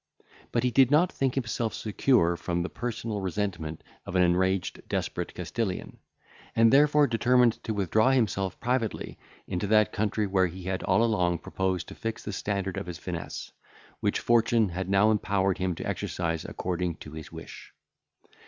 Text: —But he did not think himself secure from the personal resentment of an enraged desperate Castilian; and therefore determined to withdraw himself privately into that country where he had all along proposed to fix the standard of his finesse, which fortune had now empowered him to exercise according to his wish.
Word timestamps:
—But 0.51 0.63
he 0.63 0.71
did 0.71 0.89
not 0.89 1.11
think 1.11 1.35
himself 1.35 1.75
secure 1.75 2.35
from 2.35 2.63
the 2.63 2.69
personal 2.71 3.21
resentment 3.21 3.83
of 4.03 4.15
an 4.15 4.23
enraged 4.23 4.81
desperate 4.89 5.35
Castilian; 5.35 5.99
and 6.55 6.73
therefore 6.73 7.05
determined 7.05 7.63
to 7.65 7.73
withdraw 7.75 8.09
himself 8.09 8.59
privately 8.59 9.19
into 9.45 9.67
that 9.67 9.91
country 9.93 10.25
where 10.25 10.47
he 10.47 10.63
had 10.63 10.81
all 10.81 11.03
along 11.03 11.37
proposed 11.37 11.87
to 11.89 11.93
fix 11.93 12.23
the 12.25 12.33
standard 12.33 12.77
of 12.77 12.87
his 12.87 12.97
finesse, 12.97 13.51
which 13.99 14.17
fortune 14.17 14.69
had 14.69 14.89
now 14.89 15.11
empowered 15.11 15.59
him 15.59 15.75
to 15.75 15.87
exercise 15.87 16.45
according 16.45 16.95
to 16.95 17.11
his 17.11 17.31
wish. 17.31 17.71